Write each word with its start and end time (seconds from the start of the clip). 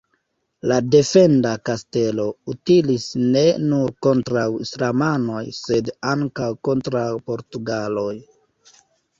La 0.69 0.75
defenda 0.93 1.49
kastelo 1.69 2.25
utilis 2.53 3.05
ne 3.37 3.43
nur 3.67 3.93
kontraŭ 4.07 4.47
islamanoj, 4.65 5.45
sed 5.59 5.93
ankaŭ 6.15 6.51
kontraŭ 6.71 7.07
portugaloj. 7.29 8.11